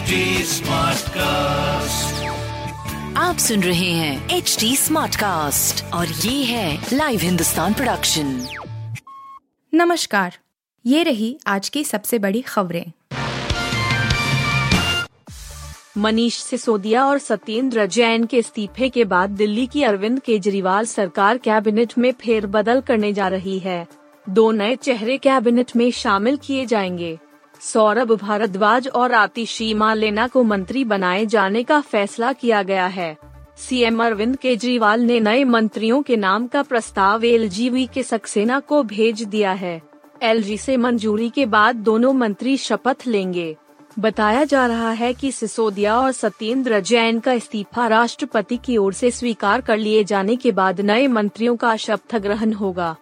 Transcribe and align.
HD 0.00 0.06
Smartcast. 0.06 2.22
आप 3.16 3.38
सुन 3.38 3.62
रहे 3.62 3.92
हैं 3.92 4.30
एच 4.30 4.56
डी 4.60 4.76
स्मार्ट 4.76 5.16
कास्ट 5.16 5.94
और 5.94 6.06
ये 6.06 6.44
है 6.44 6.86
लाइव 6.92 7.20
हिंदुस्तान 7.20 7.74
प्रोडक्शन 7.74 8.46
नमस्कार 9.74 10.38
ये 10.86 11.02
रही 11.02 11.38
आज 11.46 11.68
की 11.68 11.84
सबसे 11.84 12.18
बड़ी 12.18 12.40
खबरें। 12.40 12.92
मनीष 15.98 16.36
सिसोदिया 16.36 17.06
और 17.06 17.18
सत्येंद्र 17.18 17.86
जैन 17.86 18.24
के 18.24 18.38
इस्तीफे 18.38 18.88
के 18.88 19.04
बाद 19.04 19.30
दिल्ली 19.30 19.66
की 19.66 19.82
अरविंद 19.82 20.20
केजरीवाल 20.20 20.84
सरकार 20.84 21.38
कैबिनेट 21.38 21.94
में 21.98 22.12
फेरबदल 22.12 22.80
करने 22.80 23.12
जा 23.12 23.28
रही 23.28 23.58
है। 23.58 23.86
दो 24.28 24.52
नए 24.52 24.76
चेहरे 24.76 25.18
कैबिनेट 25.18 25.76
में 25.76 25.90
शामिल 25.90 26.36
किए 26.36 26.66
जाएँगे। 26.66 27.18
सौरभ 27.60 28.12
भारद्वाज 28.12 28.88
और 28.88 29.12
आतिशी 29.12 29.72
मालेना 29.74 30.26
को 30.28 30.42
मंत्री 30.42 30.84
बनाए 30.84 31.26
जाने 31.26 31.62
का 31.62 31.80
फैसला 31.80 32.32
किया 32.32 32.62
गया 32.62 32.86
है। 32.86 33.16
सीएम 33.58 34.04
अरविंद 34.04 34.36
केजरीवाल 34.36 35.00
ने 35.00 35.20
नए 35.20 35.44
मंत्रियों 35.44 36.02
के 36.02 36.16
नाम 36.16 36.46
का 36.46 36.62
प्रस्ताव 36.62 37.24
एल 37.24 37.48
के 37.94 38.02
सक्सेना 38.02 38.60
को 38.60 38.82
भेज 38.82 39.22
दिया 39.22 39.52
है। 39.52 39.80
एलजी 40.22 40.56
से 40.58 40.76
मंजूरी 40.76 41.28
के 41.30 41.46
बाद 41.46 41.76
दोनों 41.76 42.12
मंत्री 42.12 42.56
शपथ 42.56 43.06
लेंगे। 43.06 43.56
बताया 43.98 44.44
जा 44.44 44.66
रहा 44.66 44.90
है 44.90 45.12
कि 45.14 45.32
सिसोदिया 45.32 45.98
और 45.98 46.12
सत्येंद्र 46.12 46.80
जैन 46.80 47.18
का 47.20 47.32
इस्तीफा 47.32 47.86
राष्ट्रपति 47.86 48.56
की 48.56 48.76
ओर 48.76 48.92
से 48.92 49.10
स्वीकार 49.10 49.60
कर 49.60 49.76
लिए 49.76 50.04
जाने 50.04 50.36
के 50.36 50.52
बाद 50.52 50.80
नए 50.80 51.06
मंत्रियों 51.08 51.56
का 51.56 51.76
शपथ 51.76 52.16
ग्रहण 52.16 52.52
होगा। 52.52 52.96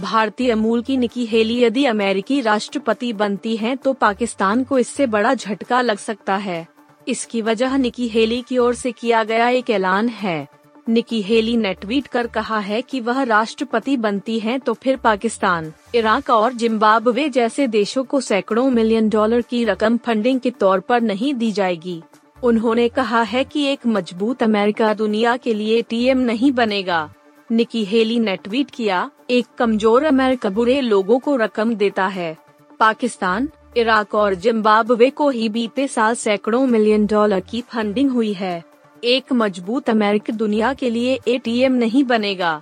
भारतीय 0.00 0.54
मूल 0.54 0.82
की 0.82 0.96
निकी 0.96 1.24
हेली 1.26 1.58
यदि 1.62 1.84
अमेरिकी 1.86 2.40
राष्ट्रपति 2.40 3.12
बनती 3.12 3.56
हैं 3.56 3.76
तो 3.76 3.92
पाकिस्तान 3.92 4.62
को 4.64 4.78
इससे 4.78 5.06
बड़ा 5.06 5.34
झटका 5.34 5.80
लग 5.80 5.98
सकता 5.98 6.36
है। 6.36 6.66
इसकी 7.06 7.42
वजह 7.42 7.76
निकी 7.76 8.08
हेली 8.08 8.40
की 8.42 8.58
ओर 8.58 8.74
से 8.74 8.92
किया 8.92 9.22
गया 9.24 9.48
एक 9.48 9.70
ऐलान 9.70 10.08
है। 10.08 10.48
निकी 10.86 11.20
हेली 11.22 11.56
ने 11.56 11.72
ट्वीट 11.74 12.06
कर 12.06 12.26
कहा 12.26 12.58
है 12.58 12.80
कि 12.82 13.00
वह 13.00 13.22
राष्ट्रपति 13.22 13.96
बनती 13.96 14.38
हैं 14.40 14.58
तो 14.60 14.74
फिर 14.74 14.96
पाकिस्तान, 14.96 15.72
इराक 15.94 16.30
और 16.30 16.52
जिम्बाब्वे 16.52 17.28
जैसे 17.28 17.66
देशों 17.68 18.04
को 18.04 18.20
सैकड़ों 18.20 18.68
मिलियन 18.70 19.08
डॉलर 19.08 19.42
की 19.42 19.64
रकम 19.64 19.96
फंडिंग 19.96 20.40
के 20.40 20.50
तौर 20.50 20.80
पर 20.80 21.00
नहीं 21.02 21.34
दी 21.34 21.52
जाएगी। 21.52 22.02
उन्होंने 22.42 22.88
कहा 22.88 23.22
है 23.22 23.44
कि 23.44 23.64
एक 23.64 23.86
मज़बूत 23.86 24.42
अमेरिका 24.42 24.92
दुनिया 24.94 25.36
के 25.36 25.54
लिए 25.54 25.80
टीएम 25.82 26.18
नहीं 26.20 26.52
बनेगा। 26.52 27.08
निकी 27.50 27.84
हेली 27.84 28.18
ने 28.18 28.36
ट्वीट 28.36 28.70
किया 28.70 29.10
एक 29.30 29.46
कमज़ोर 29.58 30.04
अमेरिका 30.04 30.48
बुरे 30.50 30.80
लोगों 30.80 31.18
को 31.18 31.34
रकम 31.36 31.74
देता 31.74 32.06
है। 32.06 32.36
पाकिस्तान, 32.80 33.48
इराक 33.76 34.14
और 34.14 34.34
जिम्बाब्वे 34.34 35.08
को 35.10 35.28
ही 35.30 35.48
बीते 35.48 35.86
साल 35.88 36.14
सैकड़ों 36.14 36.66
मिलियन 36.66 37.06
डॉलर 37.06 37.40
की 37.40 37.60
फंडिंग 37.60 38.10
हुई 38.10 38.32
है। 38.32 38.62
एक 39.04 39.32
मज़बूत 39.32 39.90
अमेरिकी 39.90 40.32
दुनिया 40.32 40.72
के 40.74 40.90
लिए 40.90 41.18
एटीएम 41.28 41.72
नहीं 41.72 42.02
बनेगा। 42.04 42.60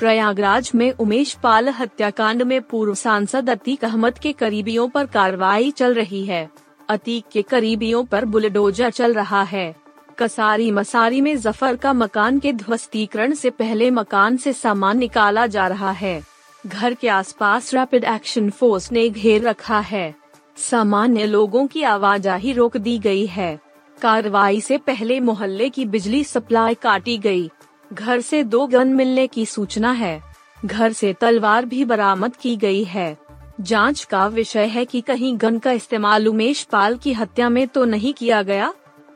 प्रयागराज 0.00 0.70
में 0.74 0.90
उमेश 0.92 1.34
पाल 1.34 1.68
हत्याकांड 1.68 2.42
में 2.42 2.60
पूर्व 2.62 2.94
सांसद 2.94 3.50
अतीक 3.50 3.84
अहमद 3.84 4.18
के 4.18 4.32
करीबियों 4.32 4.88
पर 4.88 5.06
कार्रवाई 5.06 5.70
चल 5.70 5.94
रही 5.94 6.24
है। 6.24 6.48
अतीक 6.88 7.24
के 7.32 7.42
करीबियों 7.42 8.04
पर 8.04 8.24
बुलडोजर 8.24 8.90
चल 8.90 9.14
रहा 9.14 9.42
है। 9.42 9.74
कसारी 10.18 10.70
मसारी 10.70 11.20
में 11.20 11.36
ज़फ़र 11.36 11.76
का 11.76 11.92
मकान 11.92 12.38
के 12.38 12.52
ध्वस्तीकरण 12.52 13.34
से 13.34 13.50
पहले 13.50 13.90
मकान 13.90 14.36
से 14.36 14.52
सामान 14.52 14.98
निकाला 14.98 15.46
जा 15.46 15.66
रहा 15.66 15.90
है। 15.90 16.22
घर 16.66 16.94
के 16.94 17.08
आसपास 17.08 17.74
रैपिड 17.74 18.04
एक्शन 18.04 18.50
फोर्स 18.50 18.92
ने 18.92 19.08
घेर 19.08 19.42
रखा 19.42 19.78
है। 19.80 20.14
सामान्य 20.56 21.26
लोगों 21.26 21.66
की 21.66 21.82
आवाजाही 21.82 22.52
रोक 22.52 22.76
दी 22.76 22.98
गई 22.98 23.26
है। 23.26 23.58
कार्रवाई 24.00 24.60
से 24.60 24.78
पहले 24.78 25.20
मोहल्ले 25.20 25.68
की 25.68 25.84
बिजली 25.84 26.24
सप्लाई 26.24 26.74
काटी 26.74 27.18
गई। 27.18 27.50
घर 27.92 28.20
से 28.20 28.42
दो 28.42 28.66
गन 28.66 28.88
मिलने 28.88 29.26
की 29.26 29.46
सूचना 29.46 29.92
है। 29.92 30.20
घर 30.64 30.92
से 30.92 31.12
तलवार 31.12 31.64
भी 31.64 31.84
बरामद 31.84 32.36
की 32.36 32.56
गई 32.56 32.84
है। 32.84 33.16
जाँच 33.60 34.04
का 34.04 34.26
विषय 34.26 34.66
है 34.66 34.84
कि 34.84 35.00
कहीं 35.00 35.36
गन 35.36 35.58
का 35.58 35.72
इस्तेमाल 35.72 36.28
उमेश 36.28 36.62
पाल 36.62 36.96
की 36.96 37.12
हत्या 37.12 37.48
में 37.48 37.68
तो 37.68 37.84
नहीं 37.84 38.14
किया 38.14 38.42
गया 38.42 38.72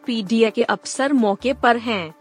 पीडीए 0.06 0.50
के 0.50 0.62
अफसर 0.62 1.12
मौके 1.12 1.52
पर 1.52 1.76
हैं। 1.76 2.14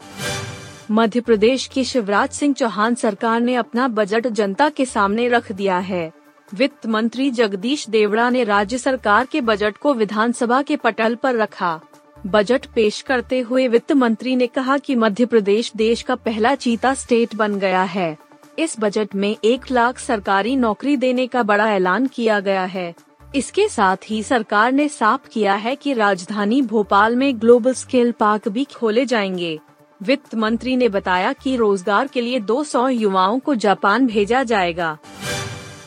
मध्य 0.92 1.22
प्रदेश 1.22 1.66
की 1.68 1.84
शिवराज 1.84 2.30
सिंह 2.30 2.54
चौहान 2.54 2.96
सरकार 2.96 3.40
ने 3.42 3.56
अपना 3.56 3.88
बजट 3.88 4.28
जनता 4.28 4.70
के 4.70 4.86
सामने 4.86 5.28
रख 5.28 5.52
दिया 5.52 5.78
है। 5.80 6.12
वित्त 6.54 6.86
मंत्री 6.88 7.30
जगदीश 7.32 7.90
देवड़ा 7.90 8.30
ने 8.30 8.44
राज्य 8.44 8.78
सरकार 8.78 9.26
के 9.26 9.42
बजट 9.42 9.78
को 9.78 9.94
विधानसभा 9.94 10.62
के 10.62 10.76
पटल 10.76 11.16
पर 11.16 11.36
रखा। 11.36 11.80
बजट 12.28 12.66
पेश 12.66 13.02
करते 13.02 13.40
हुए 13.40 13.68
वित्त 13.68 13.92
मंत्री 13.92 14.36
ने 14.36 14.48
कहा 14.48 14.78
कि 14.78 14.96
मध्य 14.96 15.26
प्रदेश 15.26 15.72
देश 15.76 16.02
का 16.02 16.16
पहला 16.16 16.56
चीता 16.56 16.94
स्टेट 16.94 17.36
बन 17.36 17.60
गया 17.60 17.84
है। 17.84 18.18
इस 18.60 18.76
बजट 18.80 19.16
में 19.16 19.36
एक 19.44 19.72
लाख 19.72 20.00
सरकारी 20.00 20.56
नौकरी 20.56 20.98
देने 20.98 21.28
का 21.28 21.44
बड़ा 21.44 21.72
ऐलान 21.72 22.08
किया 22.08 22.40
गया 22.40 22.66
है। 22.66 22.94
इसके 23.36 23.68
साथ 23.70 23.98
ही 24.06 24.22
सरकार 24.24 24.72
ने 24.72 24.88
साफ़ 24.90 25.28
किया 25.30 25.54
है 25.54 25.76
कि 25.76 25.94
राजधानी 25.94 26.62
भोपाल 26.62 27.16
में 27.16 27.40
ग्लोबल 27.42 27.74
स्किल 27.74 28.12
पार्क 28.12 28.48
भी 28.48 28.64
खोले 28.64 29.06
जाएँगे। 29.06 29.60
वित्त 30.02 30.36
मंत्री 30.36 30.76
ने 30.76 30.90
बताया 30.90 31.32
कि 31.34 31.56
रोज़गार 31.56 32.08
के 32.08 32.22
लिए 32.22 32.40
200 32.40 32.88
युवाओं 32.90 33.40
को 33.40 33.56
जापान 33.56 34.08
भेजा 34.08 34.44
जाएगा। 34.44 34.98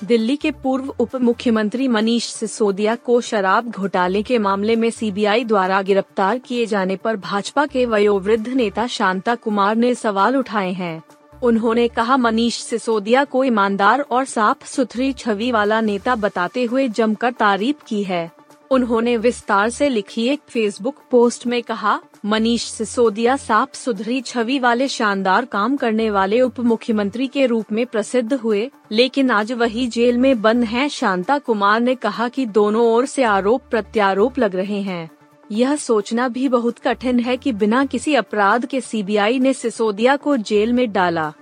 दिल्ली 0.05 0.37
के 0.37 0.51
पूर्व 0.51 0.95
उप 0.99 1.17
मुख्यमंत्री 1.17 1.89
मनीष 1.89 2.25
सिसोदिया 2.25 2.95
को 2.97 3.21
शराब 3.21 3.71
घोटाले 3.71 4.23
के 4.23 4.39
मामले 4.39 4.77
में 4.77 4.91
सीबीआई 4.91 5.45
द्वारा 5.45 5.83
गिरफ़्तार 5.83 6.39
किए 6.39 6.67
जाने 6.67 6.97
पर 6.97 7.17
भाजपा 7.17 7.67
के 7.67 7.87
वयोवृद्ध 7.87 8.49
नेता 8.49 8.87
शांता 8.87 9.35
कुमार 9.35 9.77
ने 9.77 9.95
सवाल 9.95 10.37
उठाए 10.37 10.73
हैं। 10.73 11.03
उन्होंने 11.45 11.89
कहा, 11.89 12.17
मनीष 12.17 12.57
सिसोदिया 12.57 13.25
को 13.25 13.45
ईमानदार 13.45 14.01
और 14.01 14.25
साफ़ 14.25 14.67
सुथरी 14.67 15.13
छवि 15.13 15.51
वाला 15.51 15.81
नेता 15.81 16.15
बताते 16.15 16.65
हुए 16.65 16.89
जमकर 16.89 17.33
तारीफ़ 17.33 17.85
की 17.87 18.03
है 18.03 18.31
उन्होंने 18.71 19.17
विस्तार 19.17 19.71
से 19.71 19.89
लिखी 19.89 20.27
एक 20.29 20.41
फेसबुक 20.49 21.03
पोस्ट 21.11 21.47
में 21.47 21.63
कहा, 21.63 21.99
मनीष 22.25 22.63
सिसोदिया 22.65 23.37
साफ़ 23.37 23.77
सुथरी 23.77 24.21
छवि 24.21 24.59
वाले 24.59 24.89
शानदार 24.89 25.45
काम 25.45 25.77
करने 25.77 26.09
वाले 26.11 26.41
उप 26.41 26.61
मुख्यमंत्री 26.61 27.27
के 27.27 27.47
रूप 27.47 27.73
में 27.73 27.85
प्रसिद्ध 27.87 28.33
हुए, 28.33 28.71
लेकिन 28.93 29.31
आज 29.31 29.53
वही 29.53 29.87
जेल 29.87 30.19
में 30.19 30.41
बंद 30.43 30.65
हैं। 30.65 30.89
शांता 30.89 31.39
कुमार 31.39 31.81
ने 31.81 31.95
कहा 31.95 32.29
कि 32.29 32.47
दोनों 32.47 32.87
ओर 32.87 33.07
से 33.07 33.25
आरोप 33.25 33.63
प्रत्यारोप 33.71 34.39
लग 34.39 34.57
रहे 34.57 34.81
हैं 34.81 35.09
यह 35.53 35.77
सोचना 35.77 36.29
भी 36.29 36.49
बहुत 36.49 36.79
कठिन 36.79 37.21
है 37.21 37.37
कि 37.37 37.53
बिना 37.53 37.85
किसी 37.85 38.15
अपराध 38.15 38.67
के 38.67 38.81
सीबीआई 38.81 39.39
ने 39.39 39.53
सिसोदिया 39.53 40.17
को 40.17 40.37
जेल 40.37 40.73
में 40.73 40.93
डाला। 40.93 41.33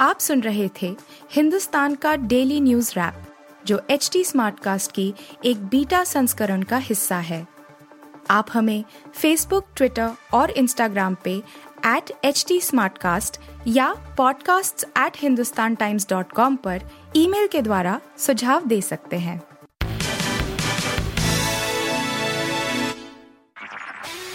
आप 0.00 0.20
सुन 0.20 0.40
रहे 0.40 0.70
थे 0.82 0.96
हिंदुस्तान 1.32 1.94
का 1.94 2.16
डेली 2.16 2.60
न्यूज़ 2.60 2.92
रैप, 2.92 3.14
जो 3.66 3.80
एच 3.90 4.10
टी 4.12 4.24
स्मार्ट 4.24 4.58
कास्ट 4.58 4.92
की 4.92 5.14
एक 5.44 5.64
बीटा 5.64 6.04
संस्करण 6.04 6.62
का 6.62 6.76
हिस्सा 6.76 7.16
है। 7.16 7.46
आप 8.30 8.46
हमें 8.52 8.84
फेसबुक 9.14 9.66
ट्विटर 9.76 10.10
और 10.34 10.50
इंस्टाग्राम 10.50 11.16
पे 11.24 11.42
एट 11.86 12.12
एच 12.24 12.44
टी 12.48 12.60
या 13.66 14.16
podcasts@hindustantimes.com 14.16 16.56
पर 16.56 16.82
ईमेल 17.16 17.46
के 17.46 17.62
द्वारा 17.62 18.00
सुझाव 18.18 18.66
दे 18.66 18.80
सकते 18.80 19.16
हैं। 19.16 19.42